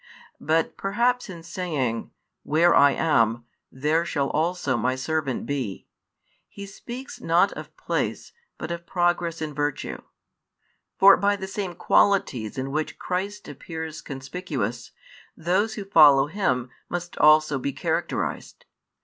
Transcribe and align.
But 0.39 0.77
perhaps 0.77 1.29
in 1.29 1.43
saying: 1.43 2.09
where 2.41 2.73
I 2.73 2.89
am, 2.93 3.45
there 3.71 4.03
shall 4.03 4.31
also 4.31 4.75
My 4.75 4.95
servant 4.95 5.45
be, 5.45 5.85
He 6.49 6.65
speaks 6.65 7.21
not 7.21 7.51
of 7.51 7.77
place, 7.77 8.31
but 8.57 8.71
of 8.71 8.87
progress 8.87 9.43
in 9.43 9.53
virtue. 9.53 10.01
For 10.97 11.17
by 11.17 11.35
the 11.35 11.45
same 11.45 11.75
qualities 11.75 12.57
in 12.57 12.71
which 12.71 12.97
Christ 12.97 13.47
appeared 13.47 13.93
conspicuous, 14.03 14.89
those 15.37 15.75
who 15.75 15.85
follow 15.85 16.25
Him 16.25 16.71
must 16.89 17.15
also 17.19 17.59
be 17.59 17.71
characterised. 17.71 18.65